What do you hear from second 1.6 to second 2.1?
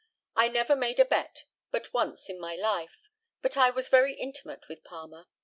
but